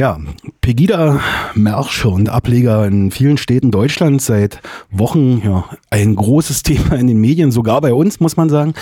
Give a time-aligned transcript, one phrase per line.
[0.00, 0.18] Ja,
[0.62, 7.20] Pegida-Märsche und Ableger in vielen Städten Deutschlands seit Wochen ja, ein großes Thema in den
[7.20, 8.72] Medien, sogar bei uns, muss man sagen.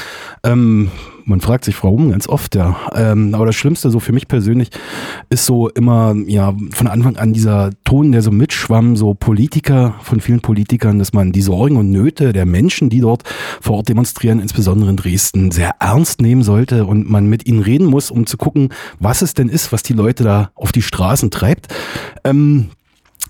[0.44, 0.92] Ähm,
[1.28, 2.76] man fragt sich, warum, ganz oft, ja.
[2.94, 4.70] Ähm, aber das Schlimmste, so für mich persönlich,
[5.28, 10.20] ist so immer, ja, von Anfang an dieser Ton, der so mitschwamm, so Politiker, von
[10.20, 13.22] vielen Politikern, dass man die Sorgen und Nöte der Menschen, die dort
[13.60, 17.86] vor Ort demonstrieren, insbesondere in Dresden, sehr ernst nehmen sollte und man mit ihnen reden
[17.86, 21.30] muss, um zu gucken, was es denn ist, was die Leute da auf die Straßen
[21.30, 21.68] treibt.
[22.24, 22.70] Ähm,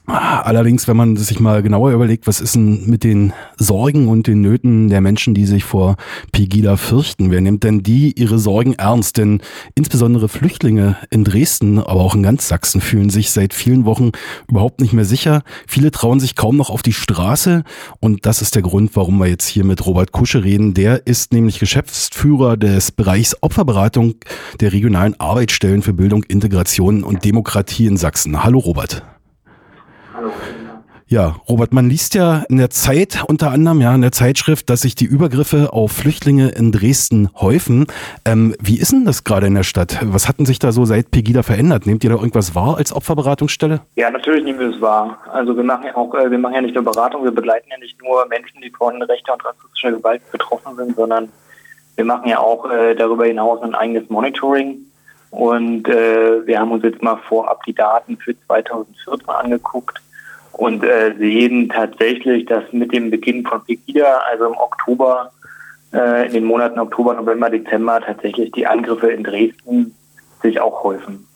[0.08, 4.40] Allerdings, wenn man sich mal genauer überlegt, was ist denn mit den Sorgen und den
[4.40, 5.96] Nöten der Menschen, die sich vor
[6.32, 7.30] Pegida fürchten?
[7.30, 9.18] Wer nimmt denn die ihre Sorgen ernst?
[9.18, 9.42] Denn
[9.74, 14.12] insbesondere Flüchtlinge in Dresden, aber auch in ganz Sachsen fühlen sich seit vielen Wochen
[14.48, 15.42] überhaupt nicht mehr sicher.
[15.66, 17.62] Viele trauen sich kaum noch auf die Straße
[18.00, 20.72] und das ist der Grund, warum wir jetzt hier mit Robert Kusche reden.
[20.72, 24.14] Der ist nämlich Geschäftsführer des Bereichs Opferberatung
[24.60, 28.42] der regionalen Arbeitsstellen für Bildung, Integration und Demokratie in Sachsen.
[28.42, 29.17] Hallo Robert.
[31.10, 34.82] Ja, Robert, man liest ja in der Zeit unter anderem, ja, in der Zeitschrift, dass
[34.82, 37.86] sich die Übergriffe auf Flüchtlinge in Dresden häufen.
[38.26, 40.00] Ähm, wie ist denn das gerade in der Stadt?
[40.02, 41.86] Was hatten sich da so seit Pegida verändert?
[41.86, 43.80] Nehmt ihr da irgendwas wahr als Opferberatungsstelle?
[43.96, 45.16] Ja, natürlich nehmen wir es wahr.
[45.32, 47.78] Also wir machen ja auch, äh, wir machen ja nicht nur Beratung, wir begleiten ja
[47.78, 51.30] nicht nur Menschen, die von rechter und rassistischer Gewalt betroffen sind, sondern
[51.96, 54.76] wir machen ja auch äh, darüber hinaus ein eigenes Monitoring.
[55.30, 60.02] Und äh, wir haben uns jetzt mal vorab die Daten für 2014 angeguckt
[60.58, 65.30] und äh, sehen tatsächlich, dass mit dem Beginn von Pegida, also im Oktober,
[65.94, 69.94] äh, in den Monaten Oktober, November, Dezember, tatsächlich die Angriffe in Dresden
[70.42, 71.26] sich auch häufen.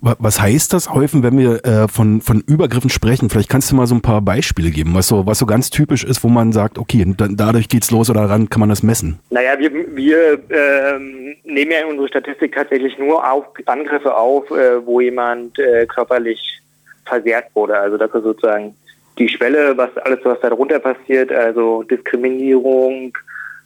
[0.00, 3.30] Was heißt das häufen, wenn wir äh, von, von Übergriffen sprechen?
[3.30, 6.04] Vielleicht kannst du mal so ein paar Beispiele geben, was so, was so ganz typisch
[6.04, 9.18] ist, wo man sagt, okay, dann, dadurch geht's los oder daran kann man das messen?
[9.30, 14.86] Naja, wir, wir ähm, nehmen ja in unsere Statistik tatsächlich nur auf, Angriffe auf, äh,
[14.86, 16.60] wo jemand äh, körperlich
[17.06, 17.78] versehrt wurde.
[17.78, 18.74] Also das ist sozusagen
[19.18, 23.16] die Schwelle, was alles, was darunter passiert, also Diskriminierung,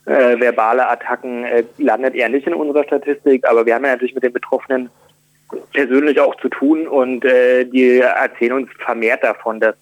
[0.05, 4.15] äh, verbale Attacken, äh, landet eher nicht in unserer Statistik, aber wir haben ja natürlich
[4.15, 4.89] mit den Betroffenen
[5.73, 9.75] persönlich auch zu tun und äh, die erzählen uns vermehrt davon, dass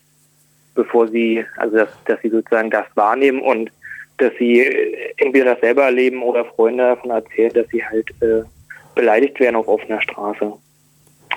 [0.76, 3.72] bevor sie, also dass, dass sie sozusagen das wahrnehmen und
[4.18, 8.44] dass sie äh, entweder das selber erleben oder Freunde davon erzählen, dass sie halt äh,
[8.96, 10.54] beleidigt werden auf offener Straße.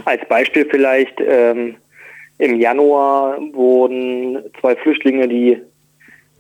[0.05, 1.77] Als Beispiel vielleicht, ähm,
[2.43, 5.63] im Januar wurden zwei Flüchtlinge, die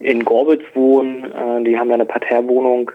[0.00, 2.90] in Gorbitz wohnen, äh, die haben da eine Parterrewohnung,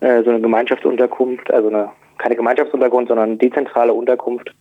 [0.00, 4.52] äh, so eine Gemeinschaftsunterkunft, also eine, keine Gemeinschaftsunterkunft, sondern eine dezentrale Unterkunft.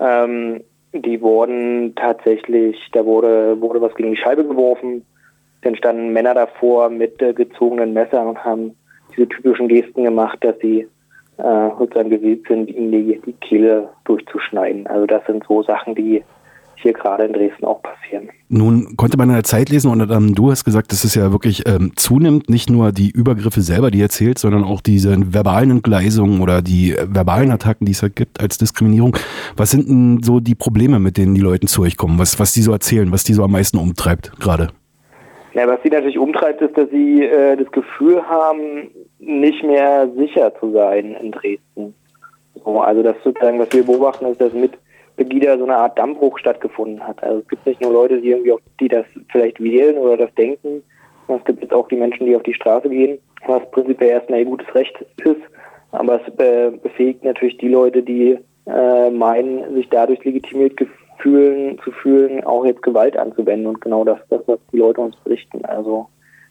[0.00, 0.62] Ähm,
[0.92, 5.04] die wurden tatsächlich, da wurde, wurde was gegen die Scheibe geworfen.
[5.62, 8.76] Dann standen Männer davor mit äh, gezogenen Messern und haben
[9.16, 10.86] diese typischen Gesten gemacht, dass sie
[11.38, 14.86] äh, sozusagen gewillt sind, ihnen die, die Kehle durchzuschneiden.
[14.86, 16.22] Also das sind so Sachen, die
[16.82, 18.30] hier gerade in Dresden auch passieren.
[18.48, 21.32] Nun konnte man in der Zeit lesen und ähm, du hast gesagt, dass es ja
[21.32, 26.40] wirklich ähm, zunimmt, nicht nur die Übergriffe selber, die erzählt, sondern auch diese verbalen Entgleisungen
[26.40, 29.16] oder die äh, verbalen Attacken, die es halt gibt als Diskriminierung.
[29.56, 32.18] Was sind denn so die Probleme, mit denen die Leute zu euch kommen?
[32.18, 34.68] Was, was die so erzählen, was die so am meisten umtreibt gerade?
[35.54, 40.52] Ja, was sie natürlich umtreibt, ist, dass sie äh, das Gefühl haben, nicht mehr sicher
[40.58, 41.94] zu sein in Dresden.
[42.64, 44.72] So, also das sozusagen, was wir beobachten, ist, dass mit
[45.20, 47.22] Pegida so eine Art Dammbruch stattgefunden hat.
[47.22, 50.34] Also es gibt nicht nur Leute, die irgendwie auf, die das vielleicht wählen oder das
[50.34, 50.82] denken,
[51.26, 54.40] sondern es gibt jetzt auch die Menschen, die auf die Straße gehen, was prinzipiell erstmal
[54.40, 55.42] ein gutes Recht ist.
[55.92, 60.80] Aber es äh, befähigt natürlich die Leute, die äh, meinen, sich dadurch legitimiert
[61.18, 63.66] fühlen, zu fühlen, auch jetzt Gewalt anzuwenden.
[63.66, 65.62] Und genau das, das, was die Leute uns berichten.
[65.66, 66.06] Also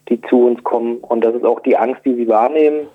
[0.10, 0.98] die zu uns kommen.
[0.98, 2.88] Und das ist auch die Angst, die sie wahrnehmen.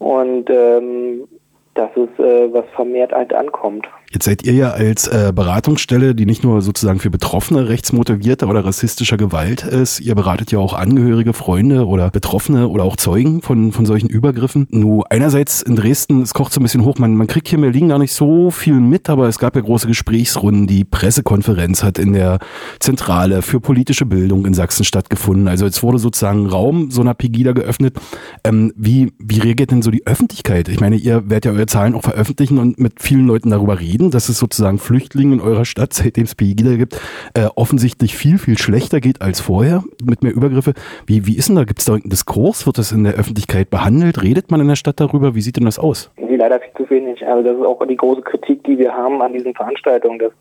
[0.00, 1.28] Und ähm,
[1.74, 3.86] das ist, äh, was vermehrt halt ankommt.
[4.12, 8.62] Jetzt seid ihr ja als äh, Beratungsstelle, die nicht nur sozusagen für Betroffene rechtsmotivierter oder
[8.62, 13.72] rassistischer Gewalt ist, ihr beratet ja auch Angehörige, Freunde oder Betroffene oder auch Zeugen von,
[13.72, 14.66] von solchen Übergriffen.
[14.70, 17.62] Nur einerseits in Dresden, es kocht so ein bisschen hoch, man, man kriegt hier in
[17.62, 21.98] Berlin gar nicht so viel mit, aber es gab ja große Gesprächsrunden, die Pressekonferenz hat
[21.98, 22.38] in der
[22.80, 25.48] Zentrale für politische Bildung in Sachsen stattgefunden.
[25.48, 27.96] Also jetzt wurde sozusagen Raum so einer Pegida geöffnet.
[28.44, 30.68] Ähm, wie, wie reagiert denn so die Öffentlichkeit?
[30.68, 34.01] Ich meine, ihr werdet ja eure Zahlen auch veröffentlichen und mit vielen Leuten darüber reden
[34.02, 37.00] reden, dass es sozusagen Flüchtlingen in eurer Stadt, seitdem es Pegida gibt,
[37.34, 40.72] äh, offensichtlich viel, viel schlechter geht als vorher mit mehr Übergriffe.
[41.06, 41.64] Wie, wie ist denn da?
[41.64, 42.66] Gibt es da irgendeinen Diskurs?
[42.66, 44.22] Wird das in der Öffentlichkeit behandelt?
[44.22, 45.34] Redet man in der Stadt darüber?
[45.34, 46.10] Wie sieht denn das aus?
[46.16, 47.24] Leider viel zu wenig.
[47.26, 50.32] Also das ist auch die große Kritik, die wir haben an diesen Veranstaltungen, dass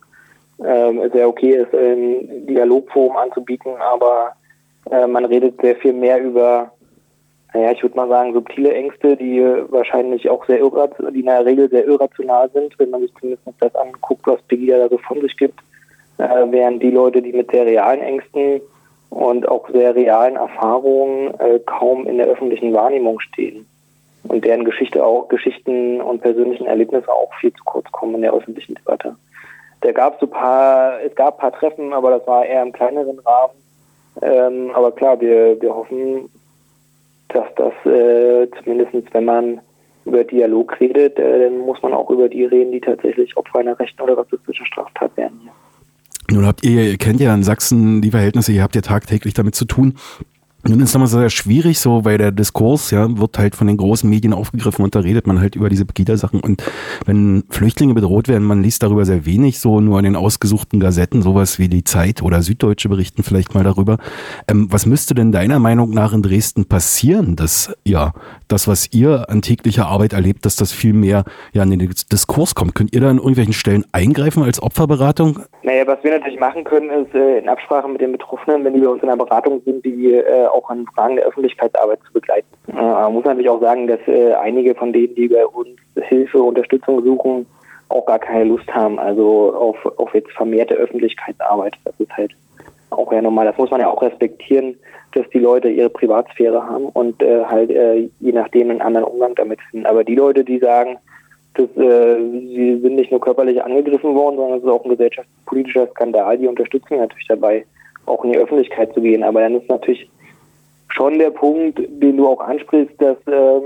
[0.65, 4.31] ähm, es sehr okay ist, ein Dialogforum anzubieten, aber
[4.89, 6.71] äh, man redet sehr viel mehr über
[7.53, 11.45] naja, ich würde mal sagen, subtile Ängste, die wahrscheinlich auch sehr irrational, die in der
[11.45, 15.19] Regel sehr irrational sind, wenn man sich zumindest das anguckt, was Pegida da so von
[15.21, 15.59] sich gibt,
[16.17, 18.61] äh, während die Leute, die mit sehr realen Ängsten
[19.09, 23.65] und auch sehr realen Erfahrungen äh, kaum in der öffentlichen Wahrnehmung stehen
[24.23, 28.33] und deren Geschichte auch Geschichten und persönlichen Erlebnisse auch viel zu kurz kommen in der
[28.33, 29.15] öffentlichen Debatte.
[29.81, 33.53] Da gab so paar, es gab paar Treffen, aber das war eher im kleineren Rahmen.
[34.21, 36.29] Ähm, aber klar, wir, wir hoffen,
[37.33, 39.61] dass das äh, zumindest, wenn man
[40.05, 43.79] über Dialog redet, äh, dann muss man auch über die reden, die tatsächlich Opfer einer
[43.79, 45.49] rechten oder rassistischen Straftat werden.
[46.29, 49.55] Nun habt ihr, ihr kennt ja in Sachsen die Verhältnisse, ihr habt ja tagtäglich damit
[49.55, 49.95] zu tun.
[50.67, 53.77] Nun ist es immer sehr schwierig, so, weil der Diskurs, ja, wird halt von den
[53.77, 56.39] großen Medien aufgegriffen und da redet man halt über diese Pegida-Sachen.
[56.39, 56.63] Und
[57.05, 61.23] wenn Flüchtlinge bedroht werden, man liest darüber sehr wenig, so nur in den ausgesuchten Gazetten,
[61.23, 63.97] sowas wie die Zeit oder Süddeutsche berichten vielleicht mal darüber.
[64.47, 68.13] Ähm, was müsste denn deiner Meinung nach in Dresden passieren, dass, ja,
[68.47, 71.23] das, was ihr an täglicher Arbeit erlebt, dass das viel mehr,
[71.53, 72.75] ja, in den Diskurs kommt?
[72.75, 75.39] Könnt ihr da an irgendwelchen Stellen eingreifen als Opferberatung?
[75.63, 78.81] Naja, was wir natürlich machen können, ist äh, in Absprache mit den Betroffenen, wenn die
[78.81, 82.47] bei uns in der Beratung sind, die äh, auch an Fragen der Öffentlichkeitsarbeit zu begleiten.
[82.67, 87.03] Man muss natürlich auch sagen, dass äh, einige von denen, die bei uns Hilfe, Unterstützung
[87.03, 87.45] suchen,
[87.89, 91.75] auch gar keine Lust haben, also auf, auf jetzt vermehrte Öffentlichkeitsarbeit.
[91.83, 92.31] Das ist halt
[92.89, 93.45] auch ja normal.
[93.45, 94.77] Das muss man ja auch respektieren,
[95.13, 99.35] dass die Leute ihre Privatsphäre haben und äh, halt äh, je nachdem einen anderen Umgang
[99.35, 99.85] damit finden.
[99.85, 100.97] Aber die Leute, die sagen,
[101.55, 105.87] dass äh, sie sind nicht nur körperlich angegriffen worden, sondern es ist auch ein gesellschaftspolitischer
[105.87, 107.65] Skandal, die unterstützen natürlich dabei,
[108.05, 109.23] auch in die Öffentlichkeit zu gehen.
[109.23, 110.09] Aber dann ist natürlich
[110.93, 113.63] schon der Punkt, den du auch ansprichst, dass ähm,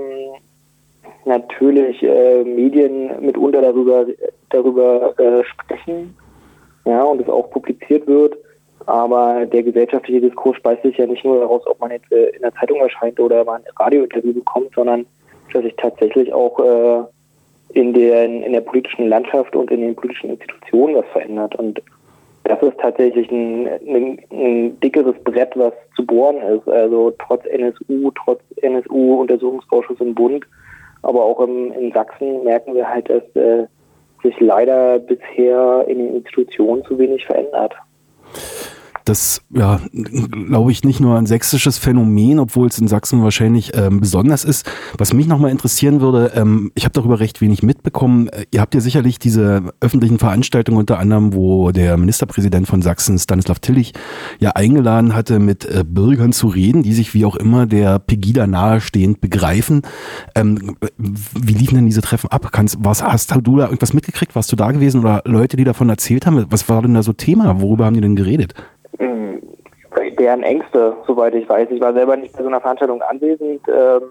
[1.26, 4.06] natürlich äh, Medien mitunter darüber
[4.50, 6.16] darüber äh, sprechen,
[6.86, 8.38] ja, und es auch publiziert wird.
[8.86, 12.42] Aber der gesellschaftliche Diskurs speist sich ja nicht nur daraus, ob man jetzt äh, in
[12.42, 15.06] der Zeitung erscheint oder man ein Radiointerview bekommt, sondern
[15.54, 20.30] dass sich tatsächlich auch äh, in, der, in der politischen Landschaft und in den politischen
[20.30, 21.56] Institutionen was verändert.
[21.56, 21.82] Und
[22.46, 26.68] das ist tatsächlich ein, ein, ein, dickeres Brett, was zu bohren ist.
[26.68, 30.46] Also trotz NSU, trotz NSU-Untersuchungsausschuss im Bund,
[31.02, 33.66] aber auch im, in Sachsen merken wir halt, dass äh,
[34.24, 37.76] sich leider bisher in den Institutionen zu wenig verändert
[39.06, 44.00] das, ja, glaube ich, nicht nur ein sächsisches Phänomen, obwohl es in Sachsen wahrscheinlich ähm,
[44.00, 44.70] besonders ist.
[44.98, 48.30] Was mich nochmal interessieren würde, ähm, ich habe darüber recht wenig mitbekommen.
[48.52, 53.60] Ihr habt ja sicherlich diese öffentlichen Veranstaltungen unter anderem, wo der Ministerpräsident von Sachsen, Stanislav
[53.60, 53.94] Tillich,
[54.40, 58.48] ja eingeladen hatte, mit äh, Bürgern zu reden, die sich wie auch immer der Pegida
[58.48, 59.84] nahestehend begreifen.
[60.34, 62.50] Ähm, wie liefen denn diese Treffen ab?
[62.52, 64.36] Kannst, was, hast du da irgendwas mitgekriegt?
[64.36, 66.46] Warst du da gewesen oder Leute, die davon erzählt haben?
[66.50, 67.62] Was war denn da so Thema?
[67.62, 68.56] Worüber haben die denn geredet?
[70.20, 71.70] Deren Ängste, soweit ich weiß.
[71.72, 73.62] Ich war selber nicht bei so einer Veranstaltung anwesend.
[73.68, 74.02] Ähm,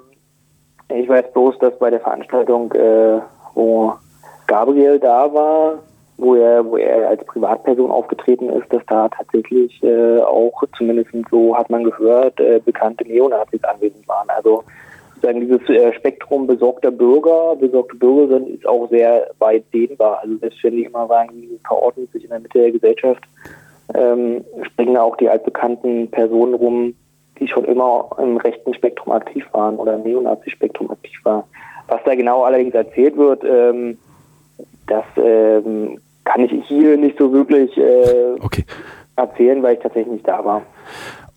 [0.88, 3.20] ich weiß bloß, dass bei der Veranstaltung, äh,
[3.54, 3.94] wo
[4.46, 5.78] Gabriel da war,
[6.16, 11.56] wo er, wo er als Privatperson aufgetreten ist, dass da tatsächlich äh, auch, zumindest so
[11.56, 14.28] hat man gehört, äh, bekannte Neonazis anwesend waren.
[14.28, 14.64] Also
[15.14, 20.20] sozusagen dieses äh, Spektrum besorgter Bürger, besorgte Bürgerinnen ist auch sehr weit dehnbar.
[20.22, 23.22] Also selbst wenn die immer sagen, die verordnen sich in der Mitte der Gesellschaft,
[23.92, 26.94] ähm, springen auch die altbekannten Personen rum,
[27.38, 31.44] die schon immer im rechten Spektrum aktiv waren oder im Neonazi-Spektrum aktiv waren.
[31.88, 33.98] Was da genau allerdings erzählt wird, ähm,
[34.86, 38.64] das ähm, kann ich hier nicht so wirklich äh, okay.
[39.16, 40.62] erzählen, weil ich tatsächlich nicht da war.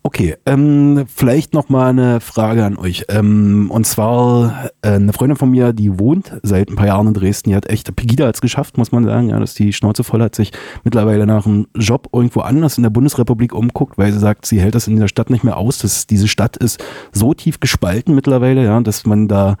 [0.04, 3.04] Okay, ähm, vielleicht noch mal eine Frage an euch.
[3.08, 7.14] Ähm, und zwar äh, eine Freundin von mir, die wohnt seit ein paar Jahren in
[7.14, 10.22] Dresden, die hat echt Pegida als geschafft, muss man sagen, ja, dass die Schnauze voll
[10.22, 10.52] hat, sich
[10.84, 14.76] mittlerweile nach einem Job irgendwo anders in der Bundesrepublik umguckt, weil sie sagt, sie hält
[14.76, 15.78] das in dieser Stadt nicht mehr aus.
[15.78, 19.56] Dass diese Stadt ist so tief gespalten mittlerweile, ja, dass man da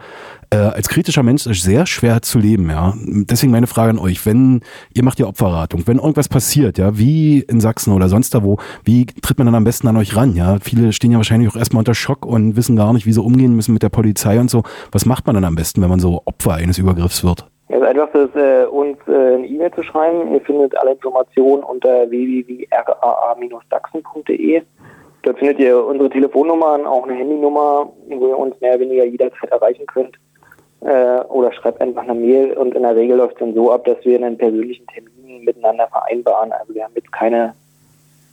[0.50, 2.94] äh, als kritischer Mensch ist sehr schwer zu leben, ja.
[3.04, 4.62] Deswegen meine Frage an euch, wenn
[4.94, 8.56] ihr macht ja Opferratung, wenn irgendwas passiert, ja, wie in Sachsen oder sonst da wo,
[8.84, 10.56] wie tritt man dann am besten an euch ran, ja?
[10.62, 13.56] Viele stehen ja wahrscheinlich auch erstmal unter Schock und wissen gar nicht, wie sie umgehen
[13.56, 14.62] müssen mit der Polizei und so.
[14.90, 17.46] Was macht man dann am besten, wenn man so Opfer eines Übergriffs wird?
[17.68, 20.32] Das Einfachste ist, äh, uns äh, eine E-Mail zu schreiben.
[20.32, 24.62] Ihr findet alle Informationen unter www.raa-sachsen.de.
[25.22, 29.50] Dort findet ihr unsere Telefonnummern, auch eine Handynummer, wo ihr uns mehr oder weniger jederzeit
[29.50, 30.16] erreichen könnt
[30.80, 33.84] äh, oder schreibt einfach eine Mail und in der Regel läuft es dann so ab,
[33.84, 36.52] dass wir einen persönlichen Termin miteinander vereinbaren.
[36.52, 37.54] Also wir haben jetzt keine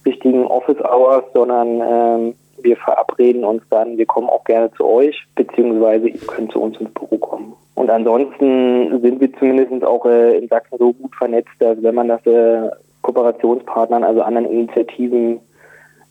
[0.05, 5.25] richtigen Office Hours, sondern ähm, wir verabreden uns dann, wir kommen auch gerne zu euch,
[5.35, 7.53] beziehungsweise ihr könnt zu uns ins Büro kommen.
[7.75, 12.07] Und ansonsten sind wir zumindest auch äh, in Sachsen so gut vernetzt, dass wenn man
[12.07, 12.69] das äh,
[13.01, 15.39] Kooperationspartnern, also anderen Initiativen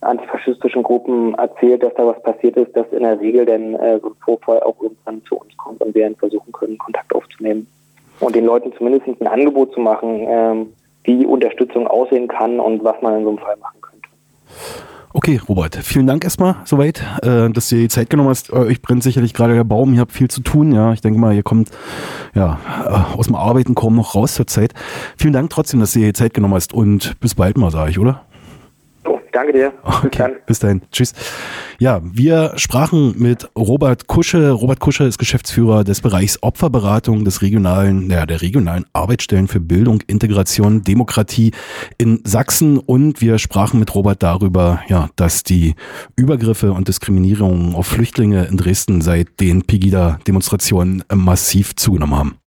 [0.05, 4.09] antifaschistischen Gruppen erzählt, dass da was passiert ist, dass in der Regel dann äh, so
[4.09, 7.67] ein Vorfall auch irgendwann zu uns kommt und wir dann versuchen können, Kontakt aufzunehmen.
[8.21, 10.73] Und den Leuten zumindest ein Angebot zu machen, ähm,
[11.05, 14.09] wie Unterstützung aussehen kann und was man in so einem Fall machen könnte.
[15.17, 18.51] Okay, Robert, vielen Dank erstmal soweit, äh, dass dir die Zeit genommen hast.
[18.51, 20.73] Äh, euch brennt sicherlich gerade der Baum, ihr habt viel zu tun.
[20.73, 21.71] Ja, ich denke mal, ihr kommt
[22.35, 24.75] ja äh, aus dem Arbeiten kaum noch raus zur Zeit.
[25.17, 27.99] Vielen Dank trotzdem, dass dir die Zeit genommen hast und bis bald mal, sage ich,
[27.99, 28.23] oder?
[29.35, 29.73] Danke dir.
[29.83, 30.33] Okay, bis, dann.
[30.47, 30.83] bis dahin.
[30.93, 31.13] Tschüss.
[31.81, 34.53] Ja, wir sprachen mit Robert Kusche.
[34.53, 40.03] Robert Kusche ist Geschäftsführer des Bereichs Opferberatung des regionalen, ja, der regionalen Arbeitsstellen für Bildung,
[40.07, 41.51] Integration, Demokratie
[41.99, 42.79] in Sachsen.
[42.79, 45.75] Und wir sprachen mit Robert darüber, ja, dass die
[46.15, 52.39] Übergriffe und Diskriminierungen auf Flüchtlinge in Dresden seit den Pegida-Demonstrationen massiv zugenommen haben.